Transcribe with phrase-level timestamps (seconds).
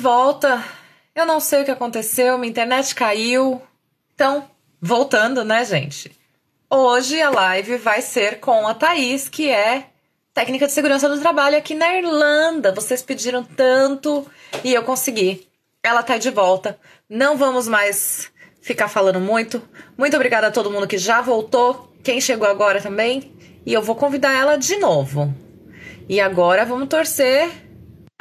[0.00, 0.64] volta.
[1.14, 3.60] Eu não sei o que aconteceu, minha internet caiu.
[4.14, 6.10] Então, voltando, né, gente?
[6.68, 9.86] Hoje a live vai ser com a Thaís, que é
[10.32, 12.72] técnica de segurança do trabalho aqui na Irlanda.
[12.72, 14.26] Vocês pediram tanto
[14.64, 15.46] e eu consegui.
[15.82, 16.78] Ela tá de volta.
[17.08, 18.30] Não vamos mais
[18.62, 19.62] ficar falando muito.
[19.98, 23.34] Muito obrigada a todo mundo que já voltou, quem chegou agora também.
[23.66, 25.34] E eu vou convidar ela de novo.
[26.08, 27.50] E agora vamos torcer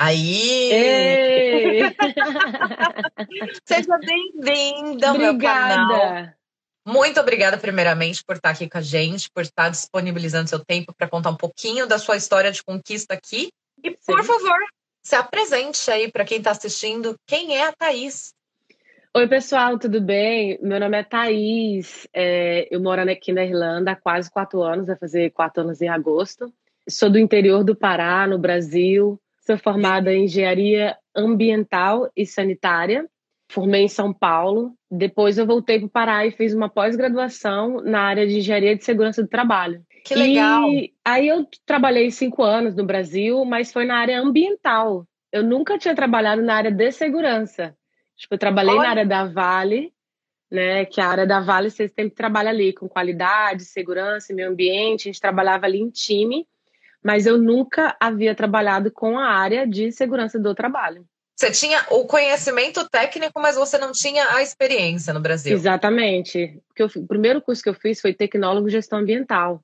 [0.01, 0.71] Aí!
[3.67, 6.29] Seja bem-vinda ao meu canal.
[6.87, 11.09] Muito obrigada, primeiramente, por estar aqui com a gente, por estar disponibilizando seu tempo para
[11.09, 13.49] contar um pouquinho da sua história de conquista aqui.
[13.83, 14.23] E, por Sim.
[14.23, 14.57] favor,
[15.03, 17.17] se apresente aí para quem está assistindo.
[17.27, 18.33] Quem é a Thaís?
[19.13, 20.57] Oi, pessoal, tudo bem?
[20.61, 22.07] Meu nome é Thaís.
[22.13, 25.89] É, eu moro aqui na Irlanda há quase quatro anos, vai fazer quatro anos em
[25.89, 26.53] agosto.
[26.89, 29.19] Sou do interior do Pará, no Brasil.
[29.49, 33.09] Sou formada em engenharia ambiental e sanitária.
[33.51, 34.75] Formei em São Paulo.
[34.91, 38.83] Depois eu voltei para o Pará e fiz uma pós-graduação na área de engenharia de
[38.83, 39.83] segurança do trabalho.
[40.05, 40.69] Que legal!
[40.69, 45.07] E aí eu trabalhei cinco anos no Brasil, mas foi na área ambiental.
[45.31, 47.75] Eu nunca tinha trabalhado na área de segurança.
[48.15, 48.83] Tipo, eu trabalhei Olha.
[48.83, 49.91] na área da Vale,
[50.51, 50.85] né?
[50.85, 55.09] Que a área da Vale você sempre trabalha ali com qualidade, segurança, meio ambiente.
[55.09, 56.45] A gente trabalhava ali em time
[57.03, 61.05] mas eu nunca havia trabalhado com a área de segurança do trabalho.
[61.35, 65.53] Você tinha o conhecimento técnico, mas você não tinha a experiência no Brasil.
[65.53, 66.61] Exatamente.
[66.67, 69.63] Porque eu, o primeiro curso que eu fiz foi tecnólogo em gestão ambiental.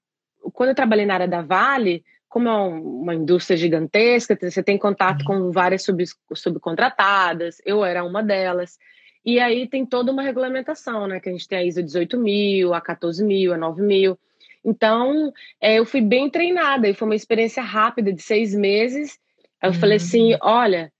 [0.53, 5.21] Quando eu trabalhei na área da Vale, como é uma indústria gigantesca, você tem contato
[5.21, 5.25] uhum.
[5.25, 6.01] com várias sub,
[6.33, 8.77] subcontratadas, eu era uma delas.
[9.25, 11.19] E aí tem toda uma regulamentação, né?
[11.19, 14.19] Que a gente tem a ISO 18000, a 14000, a 9000.
[14.65, 19.19] Então, é, eu fui bem treinada e foi uma experiência rápida de seis meses.
[19.61, 19.75] Eu uhum.
[19.75, 20.39] falei assim: uhum.
[20.41, 20.91] olha,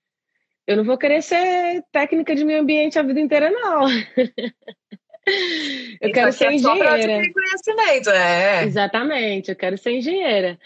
[0.68, 3.88] eu não vou querer ser técnica de meio ambiente a vida inteira, não.
[6.00, 7.22] eu quero ser engenheira.
[7.34, 8.66] conhecimento, é.
[8.66, 10.60] Exatamente, eu quero ser engenheira.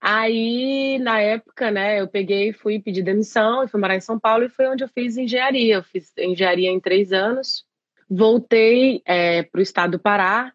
[0.00, 4.18] Aí, na época, né, eu peguei e fui pedir demissão, e fui morar em São
[4.18, 5.76] Paulo e foi onde eu fiz engenharia.
[5.76, 7.64] Eu fiz engenharia em três anos.
[8.10, 10.52] Voltei é, para o estado do Pará,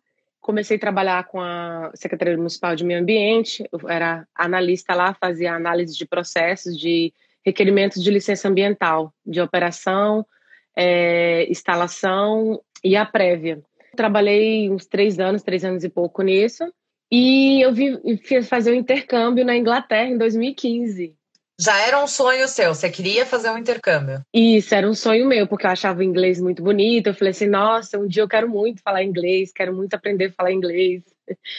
[0.48, 5.54] comecei a trabalhar com a Secretaria Municipal de Meio Ambiente, eu era analista lá, fazia
[5.54, 7.14] análise de processos de
[7.46, 10.26] requerimentos de licença ambiental, de operação,
[10.74, 13.62] é, instalação e a prévia.
[13.94, 16.64] Trabalhei uns três anos, três anos e pouco nisso,
[17.12, 21.14] e eu vi, fiz fazer um intercâmbio na Inglaterra em 2015.
[21.60, 24.22] Já era um sonho seu, você queria fazer um intercâmbio?
[24.32, 27.08] Isso, era um sonho meu, porque eu achava o inglês muito bonito.
[27.08, 30.32] Eu falei assim, nossa, um dia eu quero muito falar inglês, quero muito aprender a
[30.32, 31.04] falar inglês.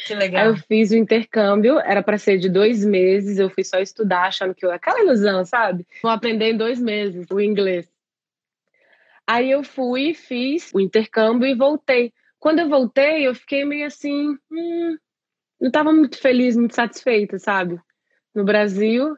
[0.07, 0.43] Que legal.
[0.43, 4.29] Aí eu fiz o intercâmbio, era para ser de dois meses, eu fui só estudar,
[4.29, 4.71] achando que eu.
[4.71, 5.85] Aquela ilusão, sabe?
[6.01, 7.91] Vou aprender em dois meses o inglês.
[9.27, 12.13] Aí eu fui, fiz o intercâmbio e voltei.
[12.39, 14.39] Quando eu voltei, eu fiquei meio assim.
[14.51, 14.97] Hum,
[15.61, 17.81] não estava muito feliz, muito satisfeita, sabe?
[18.33, 19.17] No Brasil.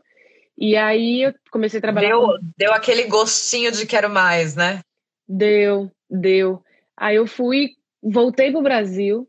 [0.56, 2.08] E aí eu comecei a trabalhar.
[2.08, 2.38] Deu, com...
[2.56, 4.80] deu aquele gostinho de quero mais, né?
[5.28, 6.62] Deu, deu.
[6.96, 7.70] Aí eu fui,
[8.02, 9.28] voltei para o Brasil,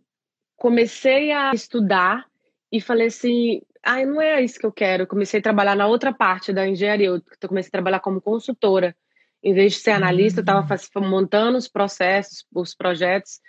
[0.57, 2.25] comecei a estudar
[2.71, 5.07] e falei assim: ah, não é isso que eu quero.
[5.07, 7.07] comecei a trabalhar na outra parte da engenharia.
[7.07, 8.95] Eu comecei a trabalhar como consultora.
[9.43, 13.39] Em vez de ser analista, eu estava montando os processos, os projetos.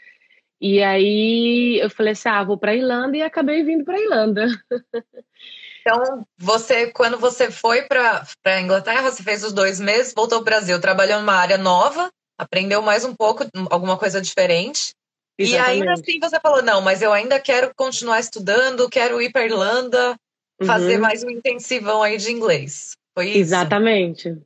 [0.60, 4.46] E aí eu falei assim: ah, vou para Irlanda e acabei vindo para Irlanda.
[5.82, 10.42] Então, você, quando você foi para a Inglaterra, você fez os dois meses, voltou para
[10.42, 14.94] o Brasil, trabalhou numa área nova, aprendeu mais um pouco, alguma coisa diferente.
[15.38, 15.78] Exatamente.
[15.78, 19.44] E ainda assim você falou: não, mas eu ainda quero continuar estudando, quero ir para
[19.44, 20.16] Irlanda,
[20.64, 21.02] fazer uhum.
[21.02, 22.92] mais um intensivão aí de inglês.
[23.14, 23.38] Foi isso?
[23.38, 24.40] Exatamente.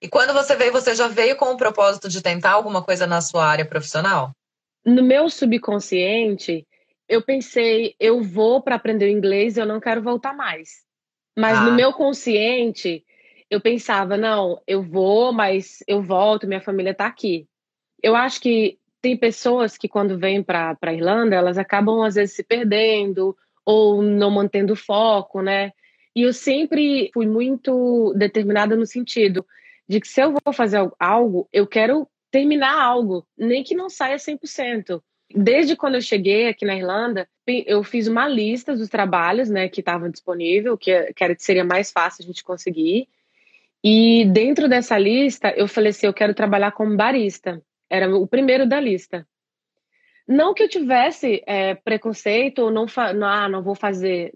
[0.00, 3.20] E quando você veio, você já veio com o propósito de tentar alguma coisa na
[3.20, 4.30] sua área profissional?
[4.86, 6.64] No meu subconsciente,
[7.08, 10.87] eu pensei, eu vou para aprender o inglês, eu não quero voltar mais.
[11.38, 11.62] Mas ah.
[11.62, 13.04] no meu consciente,
[13.48, 17.46] eu pensava, não, eu vou, mas eu volto, minha família está aqui.
[18.02, 22.34] Eu acho que tem pessoas que quando vêm para a Irlanda, elas acabam às vezes
[22.34, 25.70] se perdendo ou não mantendo foco, né?
[26.14, 29.46] E eu sempre fui muito determinada no sentido
[29.88, 34.16] de que se eu vou fazer algo, eu quero terminar algo, nem que não saia
[34.16, 35.00] 100%.
[35.34, 39.80] Desde quando eu cheguei aqui na Irlanda, eu fiz uma lista dos trabalhos né, que
[39.80, 43.08] estavam disponíveis, que, que, era, seria mais fácil a gente conseguir.
[43.84, 47.62] E dentro dessa lista, eu falei assim: eu quero trabalhar como barista.
[47.90, 49.26] Era o primeiro da lista.
[50.26, 52.84] Não que eu tivesse é, preconceito ou não,
[53.14, 54.30] não, ah, não vou fazer,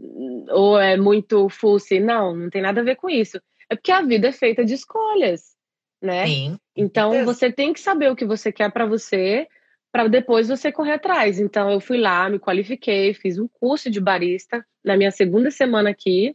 [0.48, 2.00] ou é muito fussy.
[2.00, 3.38] Não, não tem nada a ver com isso.
[3.68, 5.54] É porque a vida é feita de escolhas.
[6.00, 6.26] né?
[6.26, 6.58] Sim.
[6.74, 9.46] Então você tem que saber o que você quer para você,
[9.92, 11.38] para depois você correr atrás.
[11.38, 15.90] Então eu fui lá, me qualifiquei, fiz um curso de barista na minha segunda semana
[15.90, 16.34] aqui,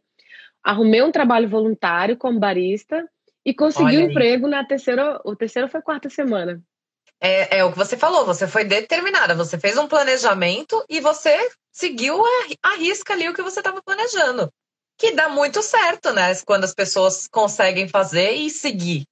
[0.63, 3.09] arrumei um trabalho voluntário como barista
[3.43, 6.61] e consegui um emprego na terceira, o terceiro foi quarta semana.
[7.19, 11.49] É, é o que você falou, você foi determinada, você fez um planejamento e você
[11.71, 14.51] seguiu a, a risca ali o que você estava planejando.
[14.99, 16.33] Que dá muito certo, né?
[16.45, 19.05] Quando as pessoas conseguem fazer e seguir.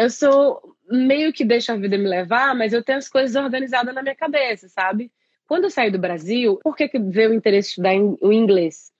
[0.00, 3.94] Eu sou meio que deixo a vida me levar, mas eu tenho as coisas organizadas
[3.94, 5.12] na minha cabeça, sabe?
[5.46, 7.92] Quando eu saí do Brasil, por que, que veio o interesse de estudar
[8.26, 8.90] o inglês?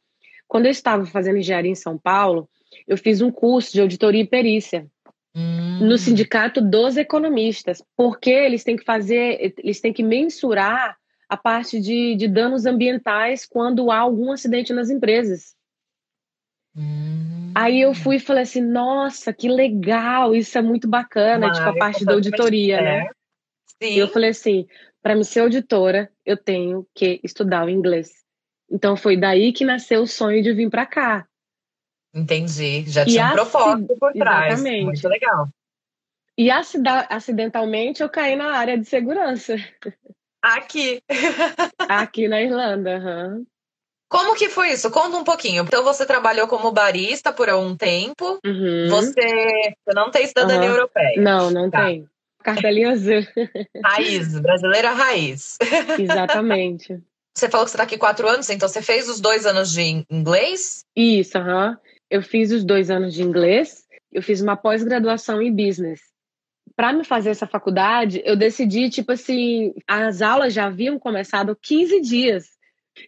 [0.46, 2.46] Quando eu estava fazendo engenharia em São Paulo,
[2.86, 4.86] eu fiz um curso de auditoria e perícia
[5.34, 5.78] hum.
[5.80, 10.98] no sindicato dos economistas, porque eles têm que fazer, eles têm que mensurar
[11.30, 15.54] a parte de, de danos ambientais quando há algum acidente nas empresas.
[16.76, 17.39] Hum.
[17.54, 21.70] Aí eu fui e falei assim, nossa, que legal, isso é muito bacana, Mas, tipo
[21.70, 22.82] a parte da auditoria, é.
[22.82, 23.10] né?
[23.82, 23.94] Sim.
[23.94, 24.66] E eu falei assim,
[25.02, 28.10] para me ser auditora, eu tenho que estudar o inglês.
[28.70, 31.26] Então foi daí que nasceu o sonho de vir para cá.
[32.14, 32.84] Entendi.
[32.88, 34.54] Já tinha um propósito por trás.
[34.54, 34.84] Exatamente.
[34.84, 35.48] Muito legal.
[36.36, 39.56] E acidentalmente eu caí na área de segurança.
[40.42, 41.02] Aqui.
[41.88, 42.98] Aqui na Irlanda.
[42.98, 43.46] Uhum.
[44.10, 44.90] Como que foi isso?
[44.90, 45.62] Conta um pouquinho.
[45.62, 48.40] Então você trabalhou como barista por um tempo.
[48.44, 48.88] Uhum.
[48.88, 50.76] Você, você não tem cidadania uhum.
[50.76, 51.22] europeia.
[51.22, 51.86] Não, não tá.
[51.86, 52.08] tem.
[52.42, 53.22] Cartelinha azul.
[53.84, 55.56] Raiz, brasileira raiz.
[55.96, 57.00] Exatamente.
[57.36, 60.04] Você falou que você está aqui quatro anos, então você fez os dois anos de
[60.10, 60.84] inglês?
[60.96, 61.70] Isso, aham.
[61.70, 61.76] Uhum.
[62.10, 63.84] Eu fiz os dois anos de inglês.
[64.12, 66.00] Eu fiz uma pós-graduação em business.
[66.74, 72.00] Para me fazer essa faculdade, eu decidi, tipo assim, as aulas já haviam começado 15
[72.00, 72.58] dias.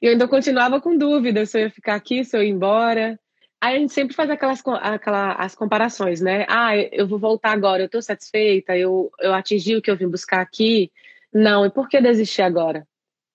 [0.00, 3.18] E eu ainda continuava com dúvida se eu ia ficar aqui, se eu ia embora.
[3.60, 6.44] Aí a gente sempre faz aquelas, aquelas as comparações, né?
[6.48, 10.08] Ah, eu vou voltar agora, eu estou satisfeita, eu, eu atingi o que eu vim
[10.08, 10.90] buscar aqui.
[11.32, 12.86] Não, e por que desistir agora?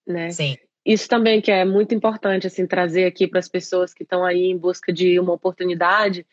[0.05, 0.29] Né?
[0.31, 0.57] Sim.
[0.85, 4.45] Isso também que é muito importante assim trazer aqui para as pessoas que estão aí
[4.45, 6.25] em busca de uma oportunidade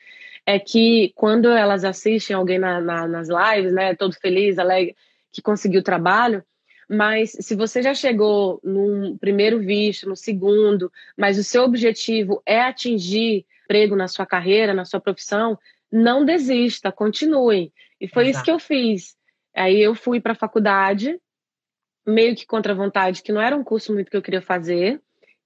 [0.46, 4.94] é que quando elas assistem alguém na, na, nas lives, né, todo feliz, alegre,
[5.32, 6.44] que conseguiu trabalho,
[6.88, 12.60] mas se você já chegou no primeiro visto, no segundo, mas o seu objetivo é
[12.60, 15.58] atingir emprego na sua carreira, na sua profissão,
[15.90, 17.72] não desista, continue.
[18.00, 18.36] E foi Exato.
[18.36, 19.16] isso que eu fiz.
[19.54, 21.18] Aí eu fui para a faculdade,
[22.06, 25.00] meio que contra a vontade, que não era um curso muito que eu queria fazer.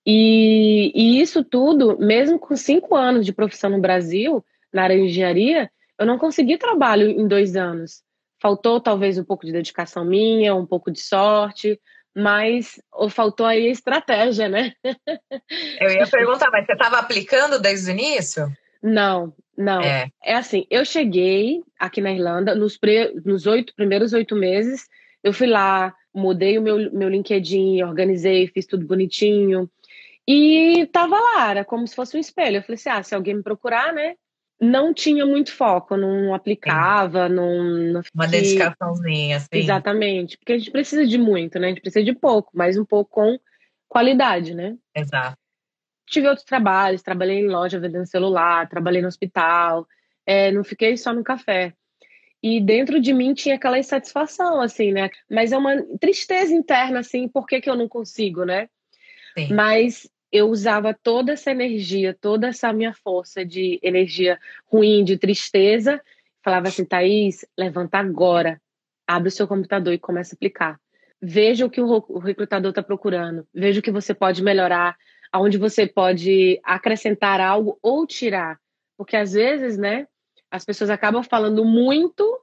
[0.05, 5.05] E, e isso tudo, mesmo com cinco anos de profissão no Brasil, na área de
[5.05, 8.03] engenharia, eu não consegui trabalho em dois anos.
[8.41, 11.81] Faltou talvez um pouco de dedicação minha, um pouco de sorte,
[12.15, 12.81] mas
[13.11, 14.73] faltou aí a estratégia, né?
[15.81, 18.53] Eu ia perguntar, mas você estava aplicando desde o início?
[18.83, 19.81] Não, não.
[19.81, 20.09] É.
[20.23, 24.87] é assim, eu cheguei aqui na Irlanda nos, pre, nos oito, primeiros oito meses,
[25.23, 29.69] eu fui lá, mudei o meu, meu LinkedIn, organizei, fiz tudo bonitinho.
[30.27, 32.59] E tava lá, era como se fosse um espelho.
[32.59, 34.15] Eu falei assim: ah, se alguém me procurar, né?
[34.61, 38.01] Não tinha muito foco, não aplicava, não, não.
[38.13, 39.49] Uma dedicaçãozinha, assim.
[39.53, 40.37] Exatamente.
[40.37, 41.69] Porque a gente precisa de muito, né?
[41.69, 43.39] A gente precisa de pouco, mas um pouco com
[43.89, 44.77] qualidade, né?
[44.95, 45.37] Exato.
[46.07, 49.87] Tive outros trabalhos, trabalhei em loja vendendo celular, trabalhei no hospital,
[50.27, 51.73] é, não fiquei só no café.
[52.43, 55.11] E dentro de mim tinha aquela insatisfação, assim, né?
[55.31, 58.69] Mas é uma tristeza interna, assim, por que, que eu não consigo, né?
[59.37, 59.53] Sim.
[59.55, 66.01] Mas eu usava toda essa energia, toda essa minha força de energia ruim, de tristeza,
[66.43, 68.61] falava assim, Thaís, levanta agora,
[69.07, 70.79] abre o seu computador e começa a aplicar.
[71.21, 74.97] Veja o que o recrutador está procurando, veja o que você pode melhorar,
[75.33, 78.59] aonde você pode acrescentar algo ou tirar.
[78.97, 80.07] Porque às vezes, né,
[80.51, 82.41] as pessoas acabam falando muito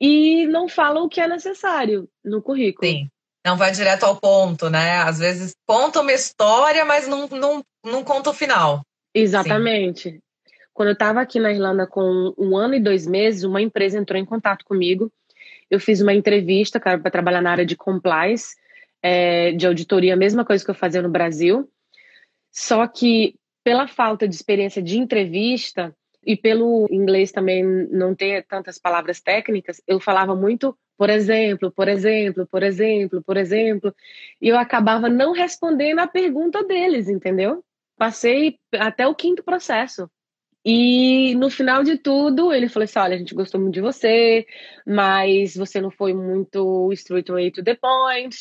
[0.00, 2.90] e não falam o que é necessário no currículo.
[2.90, 3.10] Sim.
[3.44, 4.98] Não vai direto ao ponto, né?
[4.98, 8.84] Às vezes conta uma história, mas não, não, não conta o final.
[9.14, 10.20] Exatamente.
[10.72, 14.18] Quando eu estava aqui na Irlanda com um ano e dois meses, uma empresa entrou
[14.18, 15.12] em contato comigo.
[15.70, 18.56] Eu fiz uma entrevista, cara, para trabalhar na área de compliance,
[19.02, 21.68] é, de auditoria, a mesma coisa que eu fazia no Brasil.
[22.50, 23.34] Só que,
[23.64, 25.94] pela falta de experiência de entrevista,
[26.24, 31.88] e pelo inglês também não ter tantas palavras técnicas, eu falava muito, por exemplo, por
[31.88, 33.94] exemplo, por exemplo, por exemplo,
[34.40, 37.64] e eu acabava não respondendo a pergunta deles, entendeu?
[37.96, 40.10] Passei até o quinto processo.
[40.64, 44.46] E no final de tudo, ele falou assim: olha, a gente gostou muito de você,
[44.86, 48.36] mas você não foi muito straight away to the point.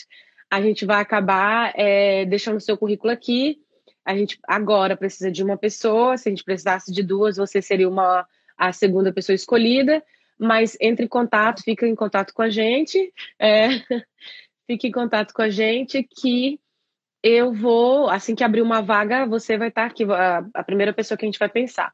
[0.50, 3.60] A gente vai acabar é, deixando o seu currículo aqui
[4.06, 7.88] a gente agora precisa de uma pessoa, se a gente precisasse de duas, você seria
[7.88, 8.28] uma
[8.58, 10.04] a segunda pessoa escolhida,
[10.42, 13.68] mas entre em contato, fica em contato com a gente, é,
[14.66, 16.60] fique em contato com a gente que
[17.22, 21.16] eu vou, assim que abrir uma vaga, você vai estar aqui, a, a primeira pessoa
[21.16, 21.94] que a gente vai pensar.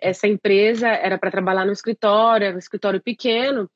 [0.00, 3.68] Essa empresa era para trabalhar no escritório, era um escritório pequeno,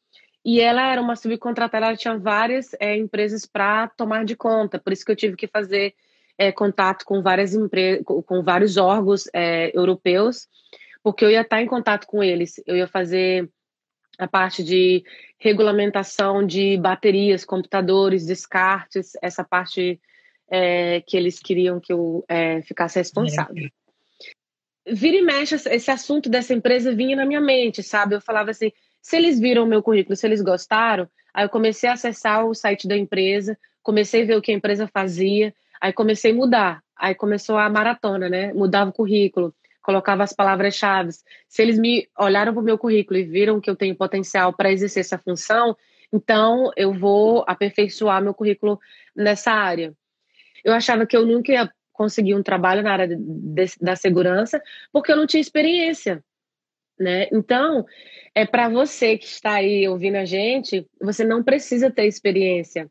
[0.45, 4.93] e ela era uma subcontratada, ela tinha várias é, empresas para tomar de conta, por
[4.93, 5.93] isso que eu tive que fazer
[6.39, 10.47] é, contato com várias empresas, com vários órgãos é, europeus,
[11.03, 13.51] porque eu ia estar em contato com eles, eu ia fazer
[14.19, 15.05] a parte de
[15.39, 20.01] regulamentação de baterias, computadores, descartes, essa parte
[20.51, 23.69] é, que eles queriam que eu é, ficasse responsável.
[24.87, 28.15] Vira e mexe, esse assunto dessa empresa vinha na minha mente, sabe?
[28.15, 31.89] Eu falava assim, se eles viram o meu currículo, se eles gostaram, aí eu comecei
[31.89, 35.93] a acessar o site da empresa, comecei a ver o que a empresa fazia, aí
[35.93, 36.85] comecei a mudar.
[36.97, 38.53] Aí começou a maratona, né?
[38.53, 39.55] Mudava o currículo,
[39.85, 41.11] colocava as palavras-chave.
[41.49, 44.73] Se eles me olharam para o meu currículo e viram que eu tenho potencial para
[44.73, 45.77] exercer essa função,
[46.13, 48.81] então eu vou aperfeiçoar meu currículo
[49.15, 49.95] nessa área.
[50.65, 54.61] Eu achava que eu nunca ia conseguir um trabalho na área de, de, da segurança
[54.93, 56.25] porque eu não tinha experiência
[56.99, 57.29] né?
[57.33, 57.85] Então,
[58.35, 62.91] é para você que está aí ouvindo a gente, você não precisa ter experiência.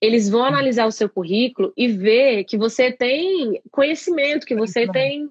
[0.00, 5.28] Eles vão analisar o seu currículo e ver que você tem conhecimento, que você tem.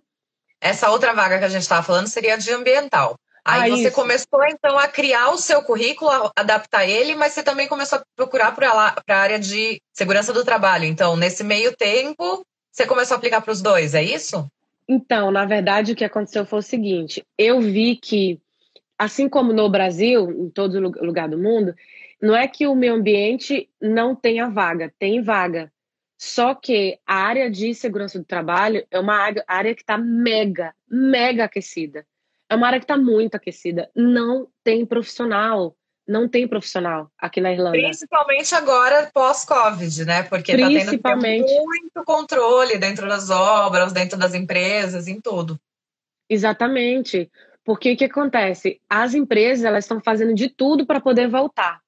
[0.61, 3.17] Essa outra vaga que a gente estava falando seria de ambiental.
[3.43, 3.95] Aí ah, você isso.
[3.95, 8.03] começou então a criar o seu currículo, a adaptar ele, mas você também começou a
[8.15, 10.85] procurar para a área de segurança do trabalho.
[10.85, 14.45] Então, nesse meio tempo, você começou a aplicar para os dois, é isso?
[14.87, 18.39] Então, na verdade, o que aconteceu foi o seguinte: eu vi que,
[18.97, 21.73] assim como no Brasil, em todo lugar do mundo,
[22.21, 25.71] não é que o meio ambiente não tenha vaga, tem vaga.
[26.21, 29.15] Só que a área de segurança do trabalho é uma
[29.47, 32.05] área que está mega, mega aquecida.
[32.49, 33.89] É uma área que está muito aquecida.
[33.95, 35.75] Não tem profissional
[36.09, 37.77] não tem profissional aqui na Irlanda.
[37.77, 40.23] Principalmente agora pós-Covid, né?
[40.23, 45.59] Porque está tendo muito controle dentro das obras, dentro das empresas, em tudo.
[46.27, 47.29] Exatamente.
[47.63, 48.81] Porque o que acontece?
[48.89, 51.79] As empresas elas estão fazendo de tudo para poder voltar.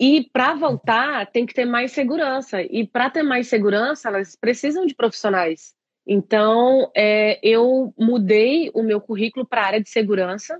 [0.00, 2.62] E para voltar, tem que ter mais segurança.
[2.62, 5.74] E para ter mais segurança, elas precisam de profissionais.
[6.06, 10.58] Então, é, eu mudei o meu currículo para a área de segurança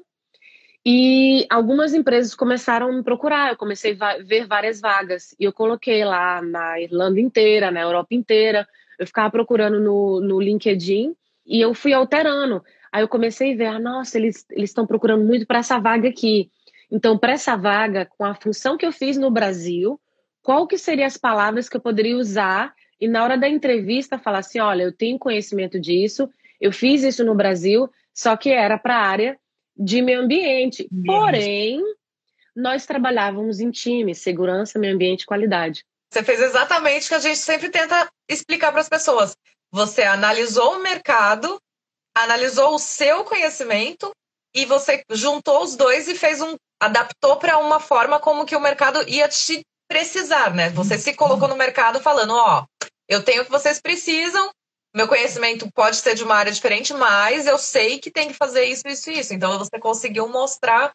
[0.90, 5.34] e algumas empresas começaram a me procurar, eu comecei a ver várias vagas.
[5.38, 8.66] E eu coloquei lá na Irlanda inteira, na Europa inteira.
[8.98, 11.14] Eu ficava procurando no, no LinkedIn
[11.46, 12.64] e eu fui alterando.
[12.90, 16.50] Aí eu comecei a ver, ah, nossa, eles estão procurando muito para essa vaga aqui.
[16.90, 20.00] Então, para essa vaga, com a função que eu fiz no Brasil,
[20.42, 24.38] qual que seriam as palavras que eu poderia usar e na hora da entrevista falar
[24.38, 26.28] assim, olha, eu tenho conhecimento disso,
[26.60, 29.38] eu fiz isso no Brasil, só que era para a área
[29.76, 30.88] de meio ambiente.
[31.06, 31.82] Porém,
[32.56, 35.84] nós trabalhávamos em time, segurança, meio ambiente e qualidade.
[36.10, 39.36] Você fez exatamente o que a gente sempre tenta explicar para as pessoas.
[39.70, 41.60] Você analisou o mercado,
[42.14, 44.10] analisou o seu conhecimento
[44.54, 48.60] e você juntou os dois e fez um adaptou para uma forma como que o
[48.60, 50.70] mercado ia te precisar, né?
[50.70, 52.64] Você se colocou no mercado falando, ó,
[53.08, 54.50] eu tenho o que vocês precisam,
[54.94, 58.64] meu conhecimento pode ser de uma área diferente, mas eu sei que tem que fazer
[58.64, 59.34] isso, isso e isso.
[59.34, 60.92] Então você conseguiu mostrar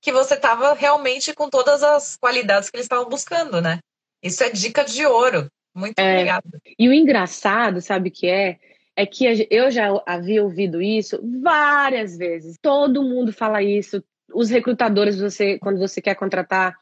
[0.00, 3.78] que você estava realmente com todas as qualidades que eles estavam buscando, né?
[4.22, 5.50] Isso é dica de ouro.
[5.74, 6.60] Muito é, obrigada.
[6.78, 8.58] E o engraçado, sabe que é?
[8.96, 12.56] É que eu já havia ouvido isso várias vezes.
[12.60, 14.02] Todo mundo fala isso.
[14.32, 16.74] Os recrutadores, você, quando você quer contratar,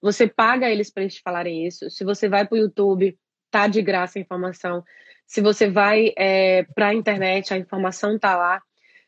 [0.00, 1.90] você paga eles para eles te falarem isso.
[1.90, 3.16] Se você vai para o YouTube,
[3.50, 4.82] tá de graça a informação.
[5.26, 8.62] Se você vai é, para a internet, a informação está lá.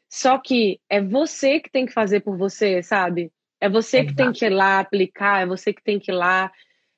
[0.08, 3.32] Só que é você que tem que fazer por você, sabe?
[3.60, 6.50] É você que tem que ir lá aplicar, é você que tem que ir lá.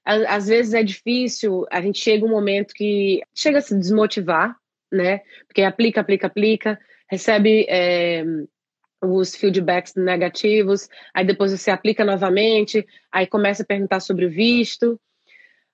[0.05, 4.57] Às vezes é difícil, a gente chega um momento que chega a se desmotivar,
[4.93, 5.21] né?
[5.47, 8.25] Porque aplica, aplica, aplica, recebe é,
[9.03, 15.01] os feedbacks negativos, aí depois você aplica novamente, aí começa a perguntar sobre o visto.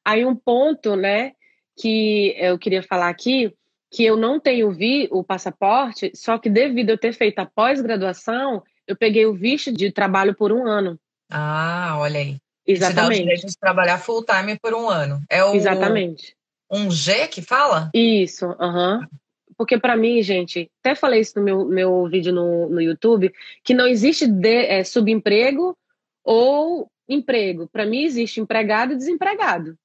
[0.04, 1.32] Aí um ponto, né,
[1.78, 3.52] que eu queria falar aqui,
[3.90, 7.46] que eu não tenho vi o passaporte, só que devido a eu ter feito a
[7.46, 10.98] pós-graduação, eu peguei o visto de trabalho por um ano.
[11.30, 12.38] Ah, olha aí.
[12.66, 13.22] Exatamente.
[13.22, 15.22] Te dá o de trabalhar full time por um ano.
[15.30, 16.38] É o Exatamente.
[16.70, 17.90] Um G que fala?
[17.94, 19.08] Isso, aham.
[19.56, 23.32] Porque para mim, gente, até falei isso no meu, meu vídeo no, no YouTube,
[23.64, 25.76] que não existe de, é, subemprego
[26.22, 27.66] ou emprego.
[27.66, 29.76] Para mim existe empregado e desempregado.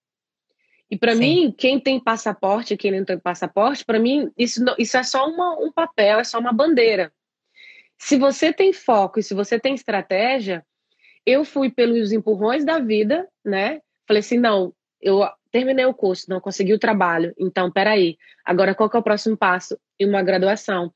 [0.91, 5.01] E para mim, quem tem passaporte, quem não tem passaporte, para mim isso, isso é
[5.01, 7.11] só uma, um papel, é só uma bandeira.
[7.97, 10.63] Se você tem foco e se você tem estratégia,
[11.25, 13.81] Eu fui pelos empurrões da vida, né?
[14.05, 15.21] Falei assim, não, eu
[15.53, 17.31] terminei o curso, não consegui o trabalho.
[17.38, 19.77] Então, peraí, agora qual que é o próximo passo?
[20.00, 20.91] E uma graduação.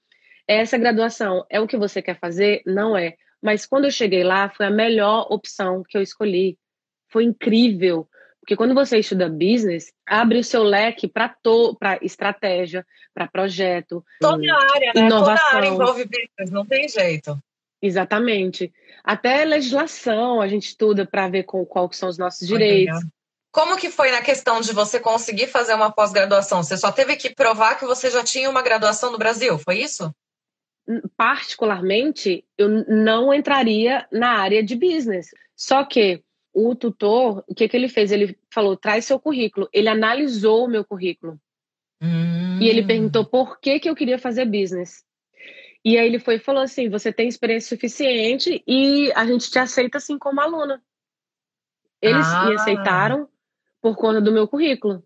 [0.47, 2.63] Essa graduação é o que você quer fazer?
[2.65, 3.15] Não é.
[3.39, 6.57] Mas quando eu cheguei lá, foi a melhor opção que eu escolhi.
[7.07, 8.09] Foi incrível.
[8.41, 11.35] Porque quando você estuda business, abre o seu leque para
[11.77, 12.83] para estratégia,
[13.13, 15.01] para projeto, toda a área, né?
[15.01, 15.45] Inovação.
[15.51, 17.37] Toda área envolve business, não tem jeito.
[17.79, 18.73] Exatamente.
[19.03, 22.97] Até legislação a gente estuda para ver com quais são os nossos direitos.
[23.51, 26.61] Como que foi na questão de você conseguir fazer uma pós-graduação?
[26.61, 30.13] Você só teve que provar que você já tinha uma graduação no Brasil, foi isso?
[31.17, 35.31] Particularmente, eu não entraria na área de business.
[35.55, 36.23] Só que
[36.53, 38.11] o tutor, o que, que ele fez?
[38.11, 39.67] Ele falou: traz seu currículo.
[39.73, 41.39] Ele analisou o meu currículo.
[42.01, 42.59] Hum.
[42.61, 45.03] E ele perguntou por que, que eu queria fazer business.
[45.83, 49.59] E aí ele foi e falou assim: você tem experiência suficiente e a gente te
[49.59, 50.81] aceita assim como aluna.
[52.01, 52.45] Eles ah.
[52.45, 53.29] me aceitaram
[53.87, 55.03] por conta do meu currículo.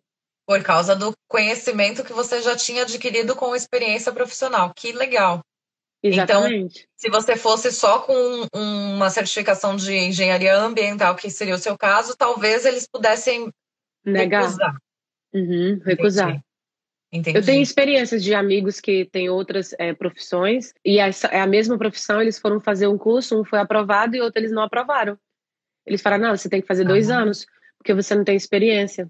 [0.48, 4.74] Por causa do conhecimento que você já tinha adquirido com experiência profissional.
[4.76, 5.42] Que legal.
[6.04, 6.80] Então, Exatamente.
[6.80, 11.78] Então, se você fosse só com uma certificação de engenharia ambiental, que seria o seu
[11.78, 13.52] caso, talvez eles pudessem
[14.04, 14.42] negar.
[14.42, 14.78] Recusar.
[15.34, 16.30] Uhum, recusar.
[16.30, 16.44] Entendi.
[17.14, 17.38] Entendi.
[17.38, 22.22] Eu tenho experiências de amigos que têm outras é, profissões e é a mesma profissão,
[22.22, 25.18] eles foram fazer um curso, um foi aprovado e outro eles não aprovaram.
[25.86, 27.46] Eles falaram, não, você tem que fazer dois anos,
[27.82, 29.10] porque você não tem experiência.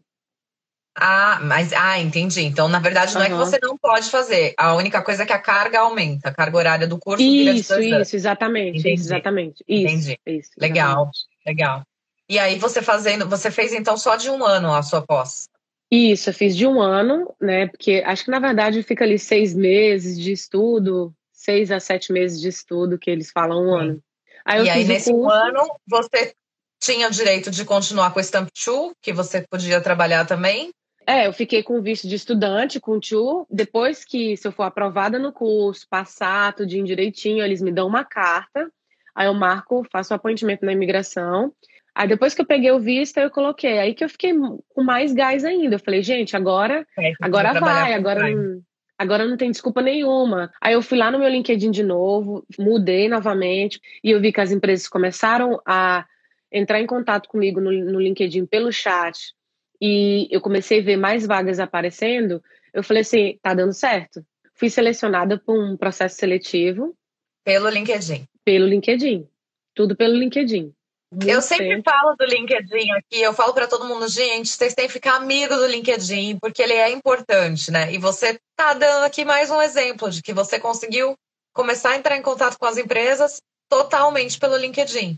[0.95, 2.41] Ah, mas ah, entendi.
[2.41, 3.27] Então, na verdade, não uhum.
[3.27, 4.53] é que você não pode fazer.
[4.57, 7.23] A única coisa é que a carga aumenta, a carga horária do curso.
[7.23, 8.79] Isso, isso, exatamente.
[8.79, 9.01] Entendi.
[9.01, 9.63] exatamente.
[9.67, 10.19] Isso, entendi.
[10.25, 11.17] Isso, legal, exatamente.
[11.45, 11.83] legal.
[12.29, 15.49] E aí você fazendo, você fez então só de um ano a sua pós?
[15.89, 17.67] Isso, eu fiz de um ano, né?
[17.67, 22.39] Porque acho que na verdade fica ali seis meses de estudo, seis a sete meses
[22.39, 23.83] de estudo que eles falam um Sim.
[23.83, 24.03] ano.
[24.45, 25.29] Aí e aí nesse curso...
[25.29, 26.33] ano você
[26.81, 30.71] tinha o direito de continuar com o Stamp 2, que você podia trabalhar também?
[31.05, 33.45] É, eu fiquei com visto de estudante, com tio.
[33.49, 38.03] Depois que, se eu for aprovada no curso, passar tudo direitinho, eles me dão uma
[38.03, 38.71] carta.
[39.15, 41.53] Aí eu marco, faço o appointment na imigração.
[41.93, 43.77] Aí depois que eu peguei o visto, eu coloquei.
[43.77, 44.33] Aí que eu fiquei
[44.69, 45.75] com mais gás ainda.
[45.75, 48.61] Eu falei, gente, agora, é, agora vai, agora não,
[48.97, 50.51] agora não tem desculpa nenhuma.
[50.61, 54.39] Aí eu fui lá no meu LinkedIn de novo, mudei novamente, e eu vi que
[54.39, 56.05] as empresas começaram a
[56.51, 59.33] entrar em contato comigo no, no LinkedIn pelo chat
[59.81, 64.23] e eu comecei a ver mais vagas aparecendo, eu falei assim, tá dando certo.
[64.53, 66.95] Fui selecionada por um processo seletivo.
[67.43, 68.27] Pelo LinkedIn.
[68.45, 69.27] Pelo LinkedIn.
[69.73, 70.71] Tudo pelo LinkedIn.
[71.11, 74.87] Muito eu sempre falo do LinkedIn aqui, eu falo para todo mundo, gente, vocês têm
[74.87, 77.91] que ficar amigo do LinkedIn, porque ele é importante, né?
[77.91, 81.13] E você tá dando aqui mais um exemplo de que você conseguiu
[81.53, 85.17] começar a entrar em contato com as empresas totalmente pelo LinkedIn.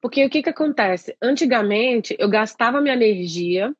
[0.00, 1.16] Porque o que que acontece?
[1.20, 3.74] Antigamente, eu gastava minha energia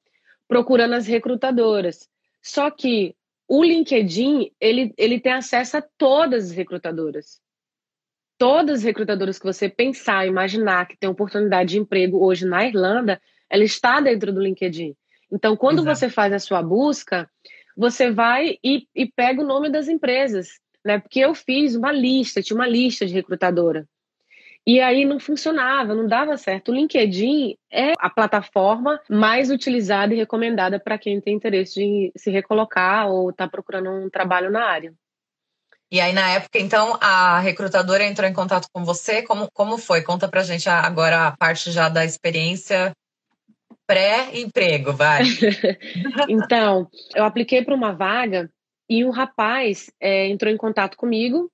[0.49, 2.09] procurando as recrutadoras.
[2.43, 3.15] Só que
[3.49, 7.41] o LinkedIn, ele, ele tem acesso a todas as recrutadoras.
[8.39, 13.21] Todas as recrutadoras que você pensar, imaginar que tem oportunidade de emprego hoje na Irlanda,
[13.49, 14.95] ela está dentro do LinkedIn.
[15.31, 15.97] Então, quando Exato.
[15.97, 17.29] você faz a sua busca,
[17.77, 20.99] você vai e, e pega o nome das empresas, né?
[20.99, 23.89] Porque eu fiz uma lista, tinha uma lista de recrutadora.
[24.67, 26.73] E aí não funcionava, não dava certo.
[26.73, 32.31] O LinkedIn é a plataforma mais utilizada e recomendada para quem tem interesse de se
[32.31, 34.93] recolocar ou está procurando um trabalho na área.
[35.89, 39.23] E aí, na época, então, a recrutadora entrou em contato com você.
[39.23, 40.03] Como, como foi?
[40.03, 42.93] Conta pra gente agora a parte já da experiência
[43.87, 45.23] pré-emprego, vai.
[46.29, 48.51] então, eu apliquei para uma vaga
[48.91, 51.49] e um rapaz é, entrou em contato comigo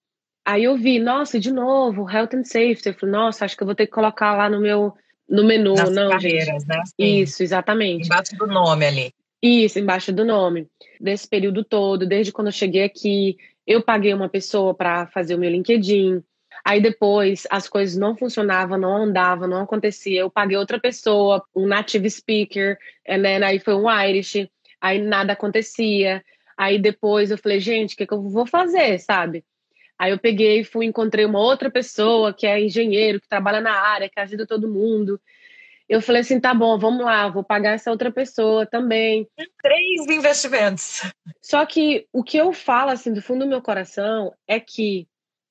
[0.45, 2.89] Aí eu vi, nossa, de novo, health and safety.
[2.89, 4.95] Eu falei, nossa, acho que eu vou ter que colocar lá no meu
[5.29, 6.69] no menu, Nas não, carreiras, gente.
[6.69, 6.83] né?
[6.85, 7.21] Sim.
[7.21, 8.05] Isso, exatamente.
[8.05, 9.15] Embaixo do nome ali.
[9.43, 10.69] Isso, embaixo do nome.
[11.01, 15.39] Desse período todo, desde quando eu cheguei aqui, eu paguei uma pessoa para fazer o
[15.39, 16.23] meu LinkedIn.
[16.65, 20.21] Aí depois as coisas não funcionavam, não andavam, não acontecia.
[20.21, 22.77] Eu paguei outra pessoa, um native speaker,
[23.09, 23.43] né?
[23.43, 24.49] aí foi um Irish,
[24.81, 26.23] aí nada acontecia.
[26.57, 29.45] Aí depois eu falei, gente, o que, que eu vou fazer, sabe?
[30.03, 33.71] Aí eu peguei e fui encontrei uma outra pessoa que é engenheiro, que trabalha na
[33.71, 35.21] área, que ajuda todo mundo.
[35.89, 39.29] Eu falei assim, tá bom, vamos lá, vou pagar essa outra pessoa também.
[39.63, 41.03] Três investimentos.
[41.41, 45.07] Só que o que eu falo assim do fundo do meu coração é que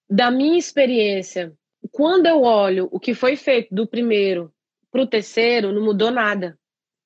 [0.10, 1.54] da minha experiência,
[1.90, 4.52] quando eu olho o que foi feito do primeiro
[4.92, 6.60] para o terceiro, não mudou nada.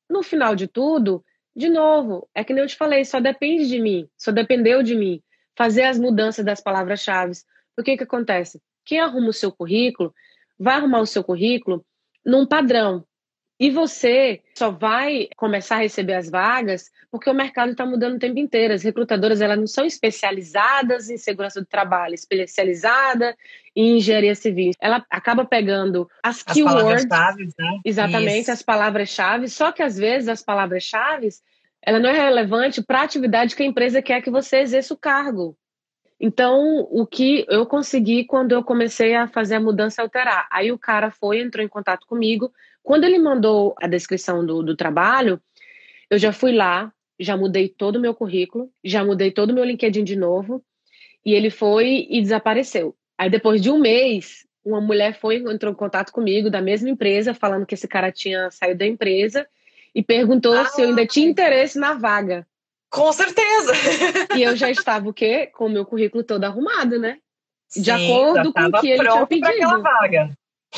[0.09, 1.23] No final de tudo,
[1.55, 4.95] de novo, é que nem eu te falei, só depende de mim, só dependeu de
[4.95, 5.21] mim
[5.55, 7.33] fazer as mudanças das palavras-chave.
[7.77, 8.61] O que que acontece?
[8.85, 10.13] Quem arruma o seu currículo
[10.59, 11.85] vai arrumar o seu currículo
[12.25, 13.05] num padrão.
[13.57, 18.19] E você só vai começar a receber as vagas porque o mercado está mudando o
[18.19, 18.73] tempo inteiro.
[18.73, 23.33] As recrutadoras elas não são especializadas em segurança do trabalho, especializada
[23.73, 24.71] em engenharia civil.
[24.81, 27.05] Ela acaba pegando as, as keywords,
[27.57, 27.79] né?
[27.85, 28.51] exatamente Isso.
[28.51, 29.47] as palavras-chave.
[29.47, 31.29] Só que às vezes as palavras-chave
[31.85, 34.97] ela não é relevante para a atividade que a empresa quer que você exerça o
[34.97, 35.55] cargo.
[36.19, 40.47] Então, o que eu consegui quando eu comecei a fazer a mudança alterar.
[40.51, 42.51] Aí o cara foi, entrou em contato comigo.
[42.81, 45.39] Quando ele mandou a descrição do, do trabalho,
[46.09, 49.63] eu já fui lá, já mudei todo o meu currículo, já mudei todo o meu
[49.63, 50.63] LinkedIn de novo,
[51.23, 52.95] e ele foi e desapareceu.
[53.17, 57.33] Aí depois de um mês, uma mulher foi entrou em contato comigo da mesma empresa,
[57.33, 59.45] falando que esse cara tinha saído da empresa
[59.95, 62.45] e perguntou ah, se eu ainda tinha interesse na vaga.
[62.89, 63.71] Com certeza.
[64.35, 65.47] E eu já estava o quê?
[65.47, 67.17] Com o meu currículo todo arrumado, né?
[67.75, 69.47] De Sim, acordo com o que ele tinha pedido.
[69.47, 70.37] Aquela vaga.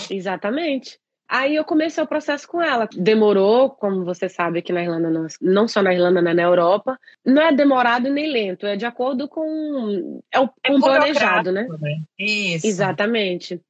[0.10, 1.00] Exatamente.
[1.30, 2.88] Aí eu comecei o processo com ela.
[2.96, 6.98] Demorou, como você sabe, aqui na Irlanda, não, não só na Irlanda, né, na Europa.
[7.26, 10.22] Não é demorado nem lento, é de acordo com.
[10.32, 11.68] É o é planejado, né?
[11.82, 12.02] né?
[12.18, 12.66] Isso.
[12.66, 13.62] Exatamente.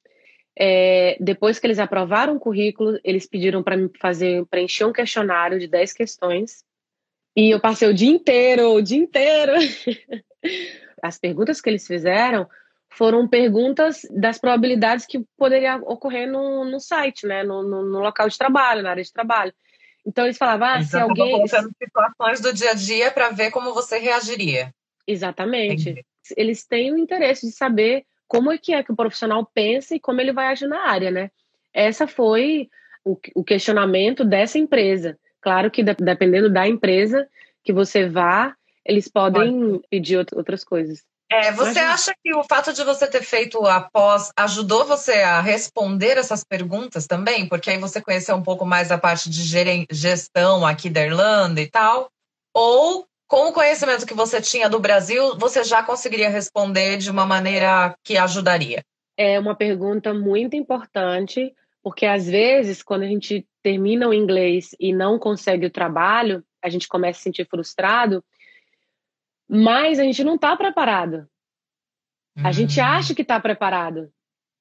[0.60, 5.60] É, depois que eles aprovaram o currículo, eles pediram para me fazer preencher um questionário
[5.60, 6.64] de 10 questões.
[7.36, 9.54] E eu passei o dia inteiro, o dia inteiro.
[11.04, 12.48] As perguntas que eles fizeram
[12.90, 17.44] foram perguntas das probabilidades que poderia ocorrer no, no site, né?
[17.44, 19.54] No, no, no, local de trabalho, na área de trabalho.
[20.04, 21.34] Então eles falavam, ah, se alguém.
[21.34, 24.74] colocando situações do dia a dia para ver como você reagiria.
[25.06, 25.90] Exatamente.
[25.92, 26.06] Entendi.
[26.36, 30.00] Eles têm o interesse de saber como é que é que o profissional pensa e
[30.00, 31.32] como ele vai agir na área, né?
[31.74, 32.70] Essa foi
[33.04, 35.18] o, o questionamento dessa empresa.
[35.42, 37.28] Claro que dependendo da empresa
[37.64, 39.88] que você vá, eles podem Pode.
[39.90, 41.04] pedir outras coisas.
[41.30, 45.42] É, você acha que o fato de você ter feito a pós ajudou você a
[45.42, 47.48] responder essas perguntas também?
[47.48, 49.44] Porque aí você conheceu um pouco mais a parte de
[49.92, 52.10] gestão aqui da Irlanda e tal?
[52.54, 57.26] Ou com o conhecimento que você tinha do Brasil, você já conseguiria responder de uma
[57.26, 58.84] maneira que ajudaria?
[59.18, 64.94] É uma pergunta muito importante, porque às vezes, quando a gente termina o inglês e
[64.94, 68.24] não consegue o trabalho, a gente começa a se sentir frustrado
[69.48, 71.28] mas a gente não está preparado.
[72.44, 72.84] A gente hum.
[72.84, 74.12] acha que está preparado,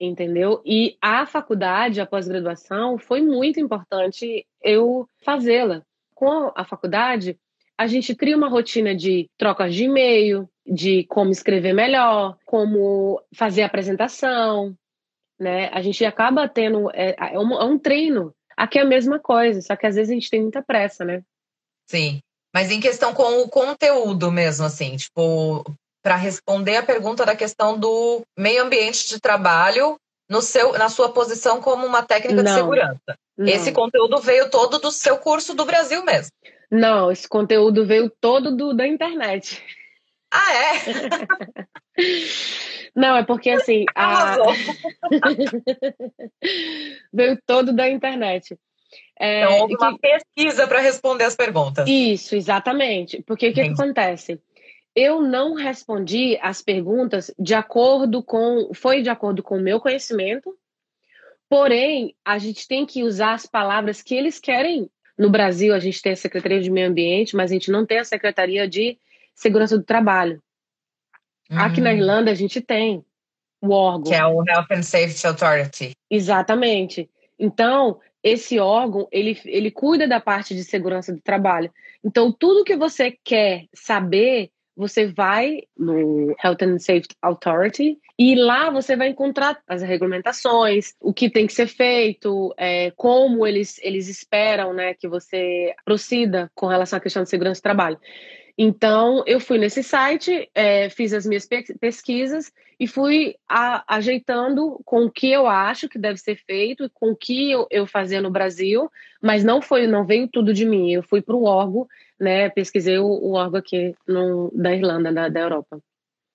[0.01, 0.63] entendeu?
[0.65, 5.83] E a faculdade, a pós-graduação, foi muito importante eu fazê-la.
[6.15, 7.39] Com a faculdade,
[7.79, 13.63] a gente cria uma rotina de trocas de e-mail, de como escrever melhor, como fazer
[13.63, 14.75] apresentação,
[15.39, 15.69] né?
[15.73, 18.33] A gente acaba tendo é, é, um, é um treino.
[18.57, 21.23] Aqui é a mesma coisa, só que às vezes a gente tem muita pressa, né?
[21.87, 22.21] Sim.
[22.55, 25.63] Mas em questão com o conteúdo mesmo, assim, tipo,
[26.03, 29.97] para responder a pergunta da questão do meio ambiente de trabalho
[30.29, 33.19] no seu, na sua posição como uma técnica não, de segurança.
[33.37, 33.47] Não.
[33.47, 36.31] Esse conteúdo veio todo do seu curso do Brasil mesmo.
[36.71, 39.63] Não, esse conteúdo veio todo do, da internet.
[40.31, 40.79] Ah, é?
[42.95, 43.85] Não, é porque assim.
[43.95, 44.37] A...
[47.13, 48.59] veio todo da internet.
[49.19, 51.89] É, então, houve uma pesquisa para responder as perguntas.
[51.89, 53.23] Isso, exatamente.
[53.23, 54.41] Porque o que, que acontece?
[54.95, 58.71] Eu não respondi as perguntas de acordo com.
[58.75, 60.57] Foi de acordo com o meu conhecimento,
[61.49, 64.91] porém, a gente tem que usar as palavras que eles querem.
[65.19, 67.99] No Brasil, a gente tem a Secretaria de Meio Ambiente, mas a gente não tem
[67.99, 68.99] a Secretaria de
[69.35, 70.43] Segurança do Trabalho.
[71.51, 71.59] Uhum.
[71.59, 71.95] Aqui na hum.
[71.95, 73.05] Irlanda, a gente tem
[73.61, 74.11] o órgão.
[74.11, 75.91] Que é o Health and Safety Authority.
[76.11, 77.09] Exatamente.
[77.39, 81.71] Então, esse órgão, ele, ele cuida da parte de segurança do trabalho.
[82.05, 88.71] Então, tudo que você quer saber, você vai no Health and Safety Authority e lá
[88.71, 94.09] você vai encontrar as regulamentações, o que tem que ser feito, é, como eles, eles
[94.09, 97.99] esperam né, que você proceda com relação à questão de segurança do trabalho.
[98.59, 101.47] Então, eu fui nesse site, é, fiz as minhas
[101.79, 106.89] pesquisas e fui a, ajeitando com o que eu acho que deve ser feito e
[106.89, 110.65] com o que eu, eu fazia no Brasil, mas não foi, não veio tudo de
[110.65, 110.91] mim.
[110.91, 111.87] Eu fui para o órgão,
[112.19, 112.51] né?
[112.51, 115.79] Pesquisei o, o órgão aqui no, da Irlanda, da, da Europa.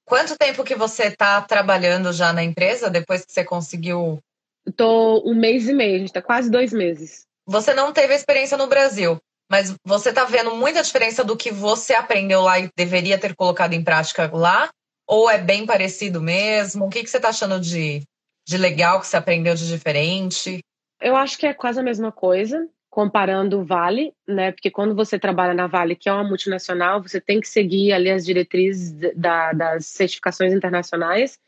[0.06, 4.20] Quanto tempo que você está trabalhando já na empresa depois que você conseguiu?
[4.67, 7.26] Estou um mês e meio, a gente está quase dois meses.
[7.46, 9.17] Você não teve experiência no Brasil?
[9.50, 13.74] Mas você está vendo muita diferença do que você aprendeu lá e deveria ter colocado
[13.74, 14.70] em prática lá?
[15.08, 16.86] Ou é bem parecido mesmo?
[16.86, 18.02] O que, que você está achando de,
[18.48, 20.60] de legal que você aprendeu de diferente?
[21.02, 24.51] Eu acho que é quase a mesma coisa, comparando o Vale, né?
[24.51, 28.12] Porque quando você trabalha na Vale, que é uma multinacional, você tem que seguir ali
[28.12, 31.39] as diretrizes da, das certificações internacionais.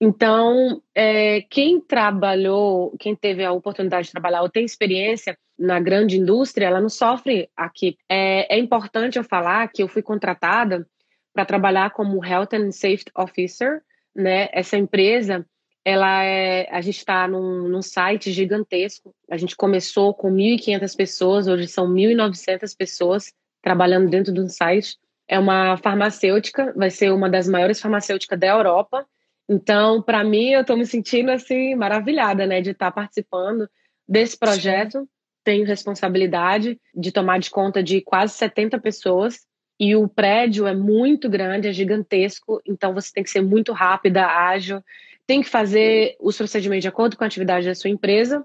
[0.00, 6.16] Então, é, quem trabalhou, quem teve a oportunidade de trabalhar ou tem experiência na grande
[6.16, 7.98] indústria, ela não sofre aqui.
[8.08, 10.86] É, é importante eu falar que eu fui contratada
[11.34, 13.82] para trabalhar como Health and Safety Officer,
[14.16, 14.48] né?
[14.52, 15.44] Essa empresa,
[15.84, 19.14] ela é, a gente está num, num site gigantesco.
[19.30, 24.96] A gente começou com 1.500 pessoas, hoje são 1.900 pessoas trabalhando dentro de um site.
[25.26, 29.06] É uma farmacêutica, vai ser uma das maiores farmacêuticas da Europa
[29.48, 33.68] então, para mim, eu estou me sentindo assim maravilhada, né, de estar tá participando
[34.06, 35.00] desse projeto.
[35.00, 35.08] Sim.
[35.42, 39.46] Tenho responsabilidade de tomar de conta de quase 70 pessoas
[39.80, 44.26] e o prédio é muito grande, é gigantesco, então você tem que ser muito rápida,
[44.26, 44.82] ágil,
[45.28, 48.42] tem que fazer os procedimentos de acordo com a atividade da sua empresa.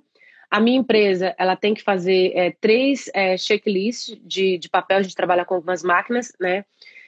[0.52, 5.02] A minha empresa, ela tem que fazer é, três é, checklists de, de papel, a
[5.02, 6.66] gente trabalha com algumas máquinas, né?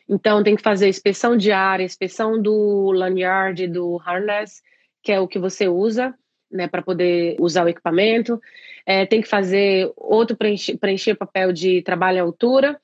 [0.08, 4.64] Então, tem que fazer inspeção diária, inspeção do lanyard, do harness,
[5.04, 6.16] que é o que você usa,
[6.50, 8.42] né, para poder usar o equipamento.
[8.86, 12.80] É, tem que fazer outro preencher, preencher papel de trabalho à altura.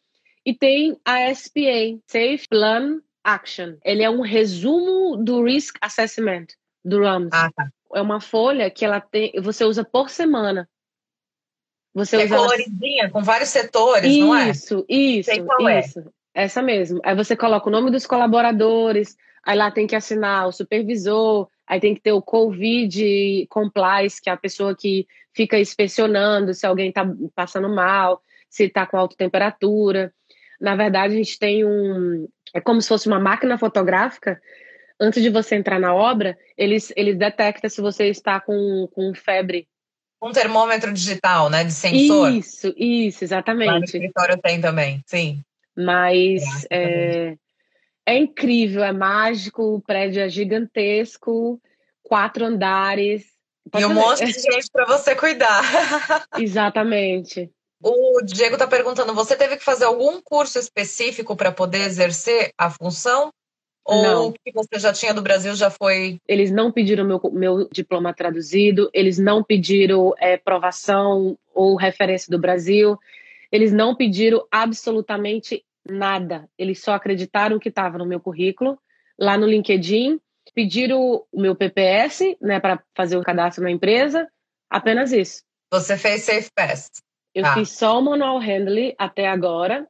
[0.46, 3.76] E tem a SPA, Safe Plan Action.
[3.86, 6.48] Ele é um resumo do Risk Assessment,
[6.84, 7.30] do RAMS.
[7.32, 7.70] Ah, tá.
[7.94, 10.68] É uma folha que ela tem, você usa por semana.
[11.94, 13.12] Você é usa coloridinha, ela...
[13.12, 14.50] com vários setores, isso, não é?
[14.50, 15.80] Isso, isso, é.
[15.80, 16.00] isso.
[16.34, 16.44] É.
[16.44, 17.02] Essa mesmo.
[17.04, 21.80] Aí você coloca o nome dos colaboradores, aí lá tem que assinar o supervisor, aí
[21.80, 26.90] tem que ter o Covid compliance, que é a pessoa que fica inspecionando se alguém
[26.90, 30.14] está passando mal, se está com alta temperatura.
[30.60, 32.28] Na verdade, a gente tem um.
[32.54, 34.40] É como se fosse uma máquina fotográfica.
[35.04, 39.68] Antes de você entrar na obra, eles, eles detectam se você está com, com febre.
[40.22, 41.64] Um termômetro digital, né?
[41.64, 42.32] De sensor.
[42.32, 43.68] Isso, isso, exatamente.
[43.68, 45.42] Lá no escritório tem também, sim.
[45.76, 47.36] Mas é,
[48.06, 51.60] é incrível, é mágico, o prédio é gigantesco,
[52.04, 53.26] quatro andares.
[53.72, 55.64] Pode e um monte de gente para você cuidar.
[56.38, 57.50] Exatamente.
[57.82, 62.70] O Diego está perguntando: você teve que fazer algum curso específico para poder exercer a
[62.70, 63.32] função?
[63.86, 64.28] Ou não.
[64.28, 66.20] o que você já tinha do Brasil já foi?
[66.28, 72.40] Eles não pediram meu, meu diploma traduzido, eles não pediram é, provação ou referência do
[72.40, 72.98] Brasil.
[73.52, 76.48] Eles não pediram absolutamente nada.
[76.58, 78.80] Eles só acreditaram que estava no meu currículo,
[79.20, 80.20] lá no LinkedIn,
[80.54, 84.28] pediram o meu PPS, né, para fazer o cadastro na empresa,
[84.70, 85.44] apenas isso.
[85.72, 86.90] Você fez Safe Pass?
[87.34, 87.54] Eu ah.
[87.54, 89.88] fiz só o manual handling até agora.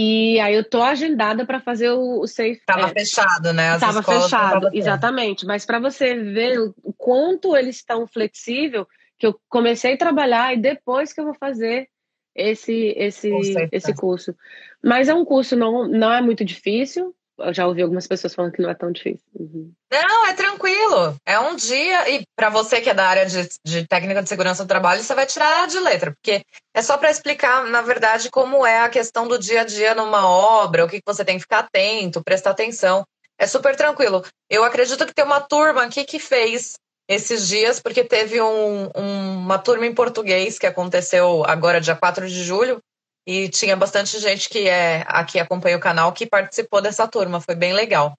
[0.00, 3.70] E aí eu tô agendada para fazer o, o Safe Tava fechado, né?
[3.70, 5.44] As Tava fechado, exatamente.
[5.44, 8.86] Mas para você ver o quanto eles estão flexível,
[9.18, 11.88] que eu comecei a trabalhar e depois que eu vou fazer
[12.32, 13.28] esse esse
[13.72, 14.36] esse curso.
[14.80, 17.12] Mas é um curso não não é muito difícil.
[17.38, 19.24] Eu já ouvi algumas pessoas falando que não é tão difícil.
[19.38, 19.72] Uhum.
[19.92, 21.16] Não, é tranquilo.
[21.24, 24.64] É um dia e para você que é da área de, de técnica de segurança
[24.64, 26.42] do trabalho, você vai tirar de letra, porque
[26.74, 30.28] é só para explicar, na verdade, como é a questão do dia a dia numa
[30.28, 33.04] obra, o que você tem que ficar atento, prestar atenção.
[33.38, 34.24] É super tranquilo.
[34.50, 36.74] Eu acredito que tem uma turma aqui que fez
[37.08, 42.28] esses dias, porque teve um, um, uma turma em português que aconteceu agora, dia 4
[42.28, 42.82] de julho,
[43.28, 47.54] e tinha bastante gente que é aqui acompanha o canal que participou dessa turma, foi
[47.54, 48.14] bem legal.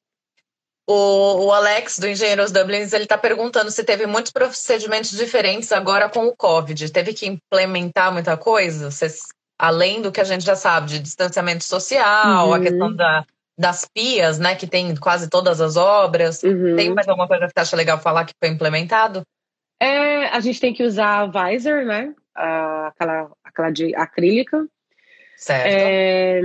[0.87, 6.09] O, o Alex, do Engenheiros Dublins, ele está perguntando se teve muitos procedimentos diferentes agora
[6.09, 6.91] com o Covid.
[6.91, 8.91] Teve que implementar muita coisa?
[8.91, 9.21] Vocês,
[9.57, 12.53] além do que a gente já sabe, de distanciamento social, uhum.
[12.53, 13.25] a questão da,
[13.57, 16.43] das pias, né, que tem quase todas as obras.
[16.43, 16.75] Uhum.
[16.75, 19.23] Tem mais alguma coisa que você acha legal falar que foi implementado?
[19.79, 24.67] É, a gente tem que usar a visor, né, aquela, aquela de acrílica.
[25.39, 25.73] Certo.
[25.73, 26.41] É,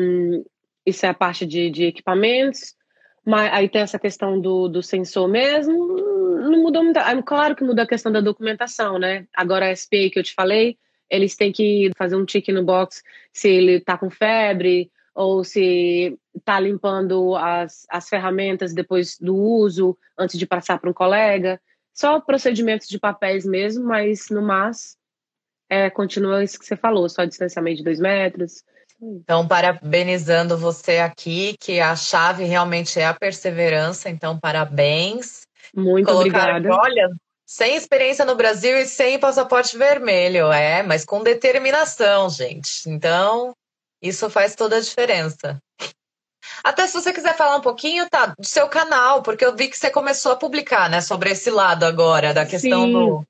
[0.87, 2.75] isso é a parte de, de equipamentos.
[3.27, 5.75] Mas aí tem essa questão do, do sensor mesmo.
[5.75, 7.01] Não mudou muito.
[7.25, 9.27] Claro que muda a questão da documentação, né?
[9.35, 10.79] Agora a SPA que eu te falei,
[11.11, 13.03] eles têm que fazer um tick no box
[13.33, 19.99] se ele tá com febre, ou se está limpando as, as ferramentas depois do uso,
[20.17, 21.61] antes de passar para um colega.
[21.93, 24.97] Só procedimentos de papéis mesmo, mas no mais,
[25.69, 28.63] é, continua isso que você falou, só distanciamento de dois metros.
[29.23, 35.43] Então, parabenizando você aqui, que a chave realmente é a perseverança, então parabéns.
[35.75, 36.81] Muito Colocaram, obrigada.
[36.83, 37.11] Olha,
[37.47, 42.89] sem experiência no Brasil e sem passaporte vermelho, é, mas com determinação, gente.
[42.89, 43.55] Então,
[44.01, 45.59] isso faz toda a diferença.
[46.63, 49.77] Até se você quiser falar um pouquinho, tá, do seu canal, porque eu vi que
[49.77, 52.93] você começou a publicar, né, sobre esse lado agora, da questão Sim.
[52.93, 53.25] do.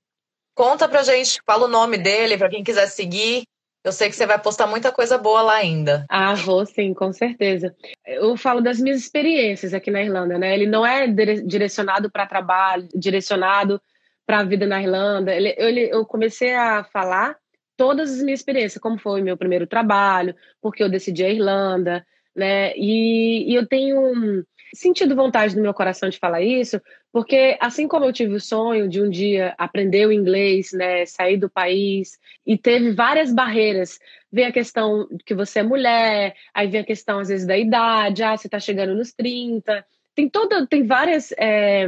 [0.54, 3.44] Conta pra gente, fala o nome dele, para quem quiser seguir.
[3.85, 6.07] Eu sei que você vai postar muita coisa boa lá ainda.
[6.09, 7.77] Ah, vou sim, com certeza.
[8.07, 10.55] Eu falo das minhas experiências aqui na Irlanda, né?
[10.55, 13.79] Ele não é direcionado para trabalho, direcionado
[14.27, 15.35] para a vida na Irlanda.
[15.35, 17.37] Ele, eu, eu comecei a falar
[17.77, 22.73] todas as minhas experiências, como foi meu primeiro trabalho, porque eu decidi a Irlanda, né?
[22.77, 24.44] E, e eu tenho
[24.75, 26.81] sentido vontade no meu coração de falar isso,
[27.12, 31.37] porque assim como eu tive o sonho de um dia aprender o inglês, né, sair
[31.37, 33.98] do país, e teve várias barreiras,
[34.30, 38.22] vem a questão que você é mulher, aí vem a questão às vezes da idade,
[38.22, 41.87] ah, você está chegando nos 30, tem toda, tem várias, é,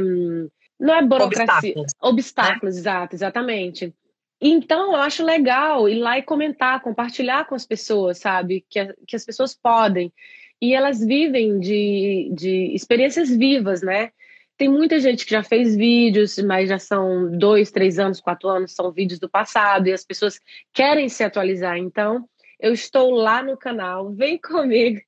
[0.79, 2.79] não é burocracia, obstáculos, obstáculos né?
[2.81, 3.93] exato, exatamente.
[4.39, 8.63] Então, eu acho legal ir lá e comentar, compartilhar com as pessoas, sabe?
[8.69, 10.13] Que, que as pessoas podem
[10.61, 14.11] e elas vivem de, de experiências vivas, né?
[14.57, 18.73] Tem muita gente que já fez vídeos, mas já são dois, três anos, quatro anos,
[18.73, 20.39] são vídeos do passado e as pessoas
[20.73, 21.77] querem se atualizar.
[21.77, 22.27] Então,
[22.59, 25.01] eu estou lá no canal, vem comigo.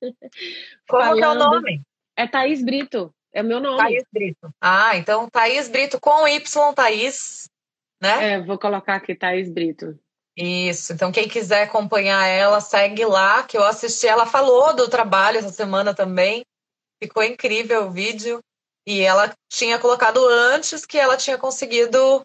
[0.88, 1.18] Como falando...
[1.18, 1.82] que é o nome?
[2.16, 3.78] É Thaís Brito, é o meu nome.
[3.78, 4.54] Thaís Brito.
[4.60, 7.48] Ah, então Thaís Brito com Y, Thaís,
[8.00, 8.34] né?
[8.34, 9.98] É, vou colocar aqui Thaís Brito.
[10.36, 14.06] Isso, então quem quiser acompanhar ela, segue lá, que eu assisti.
[14.06, 16.44] Ela falou do trabalho essa semana também.
[17.02, 18.40] Ficou incrível o vídeo.
[18.86, 22.22] E ela tinha colocado antes que ela tinha conseguido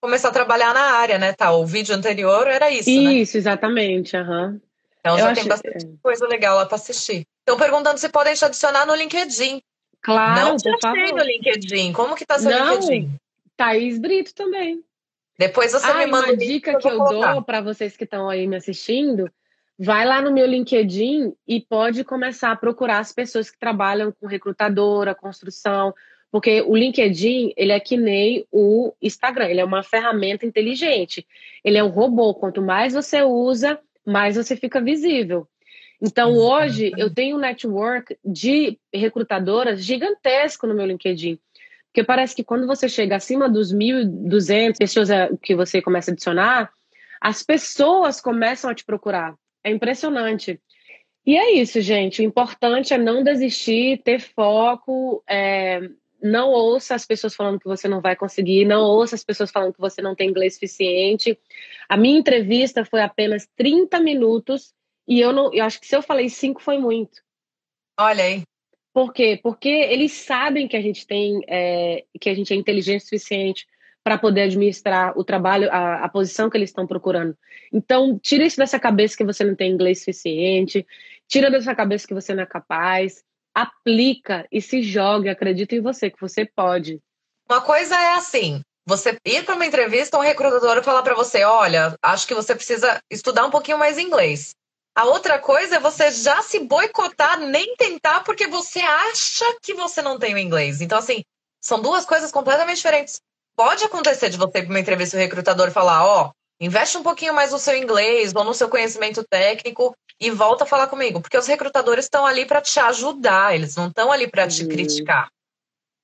[0.00, 1.32] começar a trabalhar na área, né?
[1.32, 3.12] Tá, o vídeo anterior era isso, isso né?
[3.14, 4.16] Isso, exatamente.
[4.16, 4.60] Uhum.
[5.00, 5.88] Então eu já tem bastante é.
[6.02, 7.26] coisa legal lá para assistir.
[7.40, 9.60] Estão perguntando se podem te adicionar no LinkedIn.
[10.00, 11.92] Claro, Não te achei no LinkedIn.
[11.92, 13.14] Como que tá seu Não, LinkedIn?
[13.56, 14.82] Thaís Brito também.
[15.38, 18.28] Depois você ah, me manda uma dica que eu, eu dou para vocês que estão
[18.28, 19.30] aí me assistindo.
[19.84, 24.28] Vai lá no meu LinkedIn e pode começar a procurar as pessoas que trabalham com
[24.28, 25.92] recrutadora, construção,
[26.30, 31.26] porque o LinkedIn, ele é que nem o Instagram, ele é uma ferramenta inteligente.
[31.64, 35.48] Ele é um robô, quanto mais você usa, mais você fica visível.
[36.00, 41.40] Então, hoje, eu tenho um network de recrutadoras gigantesco no meu LinkedIn.
[41.86, 46.12] Porque parece que quando você chega acima dos 1.200 pessoas é, que você começa a
[46.12, 46.70] adicionar,
[47.20, 49.34] as pessoas começam a te procurar.
[49.64, 50.60] É impressionante.
[51.24, 52.20] E é isso, gente.
[52.20, 55.22] O importante é não desistir, ter foco.
[55.28, 55.80] É,
[56.22, 59.74] não ouça as pessoas falando que você não vai conseguir, não ouça as pessoas falando
[59.74, 61.38] que você não tem inglês suficiente.
[61.88, 64.72] A minha entrevista foi apenas 30 minutos
[65.06, 67.20] e eu não, eu acho que se eu falei cinco foi muito.
[67.98, 68.42] Olha aí.
[68.94, 69.40] Por quê?
[69.42, 73.66] Porque eles sabem que a gente tem, é, que a gente é inteligente o suficiente
[74.04, 77.36] para poder administrar o trabalho, a, a posição que eles estão procurando.
[77.72, 80.86] Então, tira isso dessa cabeça que você não tem inglês suficiente,
[81.28, 83.22] tira dessa cabeça que você não é capaz,
[83.54, 87.00] aplica e se joga, acredita em você, que você pode.
[87.48, 91.96] Uma coisa é assim, você ir para uma entrevista, um recrutador falar para você, olha,
[92.02, 94.54] acho que você precisa estudar um pouquinho mais inglês.
[94.94, 100.02] A outra coisa é você já se boicotar, nem tentar, porque você acha que você
[100.02, 100.80] não tem o inglês.
[100.80, 101.22] Então, assim,
[101.62, 103.20] são duas coisas completamente diferentes.
[103.62, 107.02] Pode acontecer de você ir para uma entrevista o recrutador falar, ó, oh, investe um
[107.04, 111.20] pouquinho mais no seu inglês ou no seu conhecimento técnico e volta a falar comigo,
[111.20, 114.68] porque os recrutadores estão ali para te ajudar, eles não estão ali para te uhum.
[114.68, 115.28] criticar.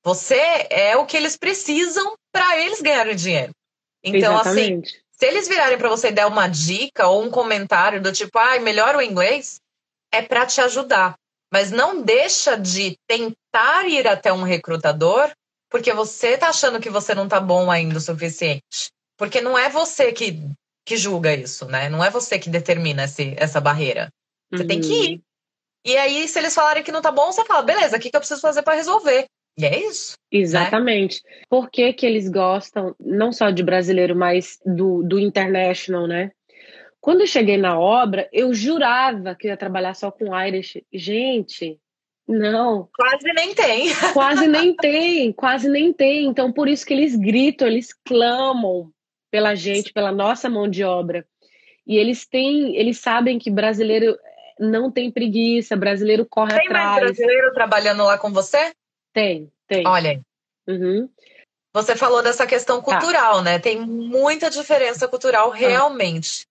[0.04, 3.50] Você é o que eles precisam para eles ganharem dinheiro.
[4.04, 4.88] Então, assim, Exatamente.
[4.90, 8.58] assim, se eles virarem para você dar uma dica ou um comentário do tipo, ai,
[8.58, 9.56] ah, melhora o inglês,
[10.12, 11.16] é para te ajudar.
[11.52, 15.32] Mas não deixa de tentar ir até um recrutador
[15.70, 18.90] porque você tá achando que você não tá bom ainda o suficiente.
[19.16, 20.40] Porque não é você que,
[20.84, 21.88] que julga isso, né?
[21.88, 24.08] Não é você que determina esse, essa barreira.
[24.50, 24.68] Você uhum.
[24.68, 25.20] tem que ir.
[25.84, 28.16] E aí, se eles falarem que não tá bom, você fala, beleza, o que, que
[28.16, 29.26] eu preciso fazer para resolver?
[29.56, 30.12] E é isso.
[30.32, 30.40] Né?
[30.40, 31.20] Exatamente.
[31.24, 31.42] Né?
[31.48, 36.30] Por que, que eles gostam, não só de brasileiro, mas do, do international, né?
[37.00, 40.82] Quando eu cheguei na obra, eu jurava que ia trabalhar só com Irish.
[40.92, 41.78] Gente,
[42.28, 42.88] não.
[42.94, 43.88] Quase nem tem.
[44.12, 46.26] Quase nem tem, quase nem tem.
[46.26, 48.92] Então, por isso que eles gritam, eles clamam
[49.30, 51.26] pela gente, pela nossa mão de obra.
[51.86, 54.18] E eles têm, eles sabem que brasileiro
[54.60, 56.84] não tem preguiça, brasileiro corre tem atrás.
[56.84, 58.72] Tem mais brasileiro trabalhando lá com você?
[59.14, 59.86] Tem, tem.
[59.86, 60.20] Olha aí.
[60.68, 61.08] Uhum.
[61.72, 62.84] Você falou dessa questão tá.
[62.84, 63.42] cultural, tá.
[63.42, 63.58] né?
[63.58, 65.54] Tem muita diferença cultural ah.
[65.54, 66.46] realmente.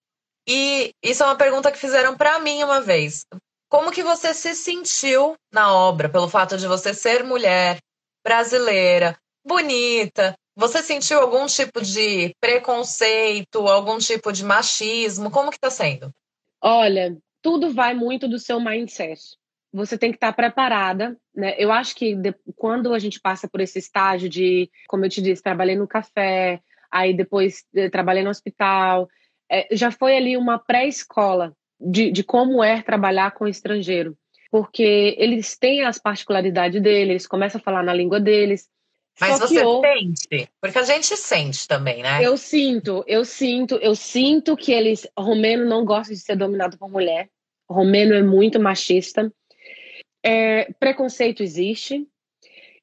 [0.48, 3.26] E isso é uma pergunta que fizeram para mim uma vez.
[3.70, 7.80] Como que você se sentiu na obra pelo fato de você ser mulher,
[8.24, 10.36] brasileira, bonita?
[10.56, 15.30] Você sentiu algum tipo de preconceito, algum tipo de machismo?
[15.30, 16.12] Como que tá sendo?
[16.62, 19.38] Olha, tudo vai muito do seu mindset
[19.78, 21.56] você tem que estar preparada, né?
[21.58, 25.22] Eu acho que de, quando a gente passa por esse estágio de, como eu te
[25.22, 26.62] disse, trabalhei no café,
[26.92, 29.08] aí depois eh, trabalhei no hospital,
[29.50, 34.18] é, já foi ali uma pré-escola de, de como é trabalhar com estrangeiro.
[34.50, 38.68] Porque eles têm as particularidades deles, eles começam a falar na língua deles.
[39.20, 42.24] Mas você eu, sente, porque a gente sente também, né?
[42.24, 46.90] Eu sinto, eu sinto, eu sinto que eles, romeno não gosta de ser dominado por
[46.90, 47.28] mulher.
[47.70, 49.32] Romeno é muito machista.
[50.24, 52.08] É, preconceito existe.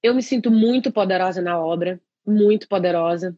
[0.03, 3.36] Eu me sinto muito poderosa na obra, muito poderosa.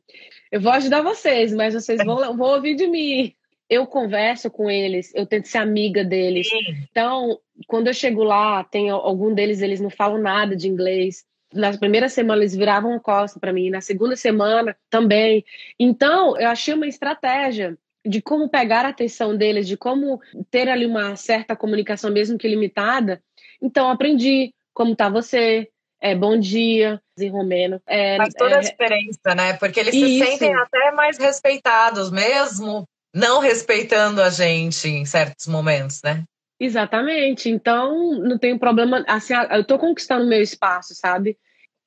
[0.50, 3.36] Eu vou ajudar vocês, mas vocês vão, vão ouvir de mim.
[3.68, 6.48] Eu converso com eles, eu tento ser amiga deles.
[6.48, 6.86] Sim.
[6.90, 11.24] Então, quando eu chego lá, tem algum deles, eles não falam nada de inglês.
[11.52, 15.44] Na primeira semana eles viravam costa para mim, na segunda semana também.
[15.78, 20.86] Então, eu achei uma estratégia de como pegar a atenção deles, de como ter ali
[20.86, 23.20] uma certa comunicação, mesmo que limitada.
[23.60, 25.68] Então, aprendi como tá você,
[26.00, 27.80] é, bom dia, em romeno.
[27.86, 29.52] É, Faz toda é, a diferença, né?
[29.54, 30.06] Porque eles isso.
[30.06, 32.86] se sentem até mais respeitados, mesmo
[33.16, 36.22] não respeitando a gente em certos momentos, né?
[36.60, 37.48] Exatamente.
[37.48, 39.02] Então, não tem problema.
[39.08, 41.38] Assim, eu tô conquistando meu espaço, sabe?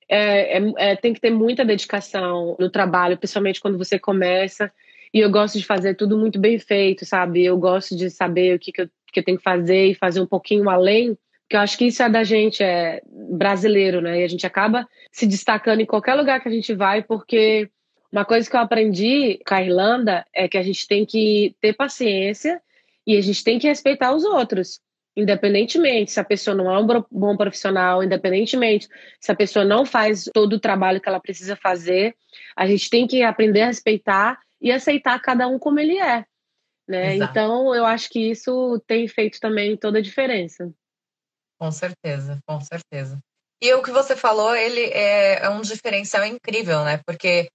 [0.10, 4.72] É, é, é, tem que ter muita dedicação no trabalho, principalmente quando você começa.
[5.14, 7.46] E eu gosto de fazer tudo muito bem feito, sabe?
[7.46, 10.22] Eu gosto de saber o que, que, eu, que eu tenho que fazer e fazer
[10.22, 14.22] um pouquinho além, porque eu acho que isso é da gente, é brasileiro, né?
[14.22, 17.70] E a gente acaba se destacando em qualquer lugar que a gente vai, porque
[18.12, 21.74] uma coisa que eu aprendi com a Irlanda é que a gente tem que ter
[21.74, 22.62] paciência
[23.06, 24.80] e a gente tem que respeitar os outros.
[25.16, 28.88] Independentemente se a pessoa não é um bom profissional, independentemente
[29.20, 32.16] se a pessoa não faz todo o trabalho que ela precisa fazer,
[32.56, 36.26] a gente tem que aprender a respeitar e aceitar cada um como ele é.
[36.88, 37.18] Né?
[37.18, 40.74] Então, eu acho que isso tem feito também toda a diferença.
[41.60, 43.20] Com certeza, com certeza.
[43.62, 47.00] E o que você falou, ele é, é um diferencial incrível, né?
[47.06, 47.50] Porque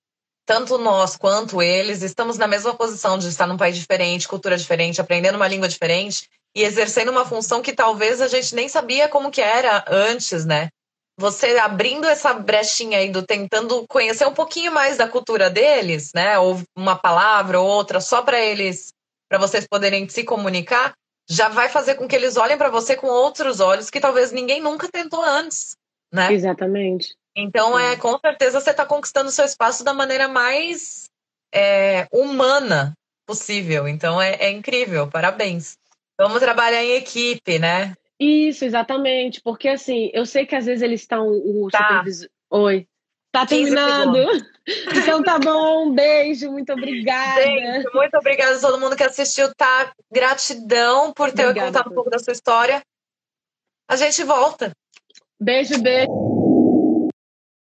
[0.46, 5.00] tanto nós quanto eles estamos na mesma posição de estar num país diferente, cultura diferente,
[5.00, 9.30] aprendendo uma língua diferente e exercendo uma função que talvez a gente nem sabia como
[9.30, 10.68] que era antes, né?
[11.18, 16.38] Você abrindo essa brechinha aí do tentando conhecer um pouquinho mais da cultura deles, né?
[16.38, 18.92] Ou uma palavra ou outra só para eles,
[19.28, 20.92] para vocês poderem se comunicar,
[21.28, 24.60] já vai fazer com que eles olhem para você com outros olhos que talvez ninguém
[24.60, 25.76] nunca tentou antes,
[26.12, 26.32] né?
[26.32, 27.16] Exatamente.
[27.36, 31.10] Então, é, com certeza você está conquistando seu espaço da maneira mais
[31.52, 32.94] é, humana
[33.26, 33.88] possível.
[33.88, 35.08] Então, é, é incrível.
[35.08, 35.76] Parabéns.
[36.18, 37.94] Vamos trabalhar em equipe, né?
[38.20, 39.40] Isso, exatamente.
[39.40, 41.28] Porque, assim, eu sei que às vezes eles estão.
[41.28, 41.78] O tá.
[41.78, 42.28] supervisor.
[42.50, 42.86] Oi.
[43.32, 44.16] Tá terminando.
[44.96, 47.42] Então tá bom, um beijo, muito obrigada.
[47.44, 49.92] Beijo, muito obrigada a todo mundo que assistiu, tá?
[50.10, 52.80] Gratidão por ter obrigada, contado um pouco da sua história.
[53.88, 54.72] A gente volta.
[55.38, 56.23] Beijo, beijo.